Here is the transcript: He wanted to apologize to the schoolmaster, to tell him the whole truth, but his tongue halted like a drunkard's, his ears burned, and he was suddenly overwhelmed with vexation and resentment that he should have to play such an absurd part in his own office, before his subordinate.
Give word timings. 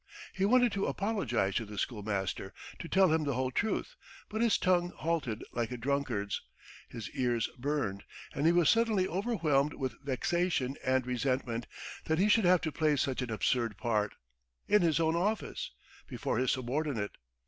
He 0.33 0.45
wanted 0.45 0.71
to 0.71 0.87
apologize 0.87 1.53
to 1.57 1.65
the 1.65 1.77
schoolmaster, 1.77 2.55
to 2.79 2.87
tell 2.87 3.13
him 3.13 3.23
the 3.23 3.35
whole 3.35 3.51
truth, 3.51 3.95
but 4.29 4.41
his 4.41 4.57
tongue 4.57 4.89
halted 4.89 5.43
like 5.51 5.69
a 5.69 5.77
drunkard's, 5.77 6.41
his 6.89 7.07
ears 7.11 7.47
burned, 7.59 8.03
and 8.33 8.47
he 8.47 8.51
was 8.51 8.67
suddenly 8.67 9.07
overwhelmed 9.07 9.75
with 9.75 10.01
vexation 10.03 10.75
and 10.83 11.05
resentment 11.05 11.67
that 12.05 12.17
he 12.17 12.29
should 12.29 12.45
have 12.45 12.61
to 12.61 12.71
play 12.71 12.95
such 12.95 13.21
an 13.21 13.29
absurd 13.29 13.77
part 13.77 14.15
in 14.67 14.81
his 14.81 14.99
own 14.99 15.15
office, 15.15 15.69
before 16.07 16.39
his 16.39 16.51
subordinate. 16.51 17.11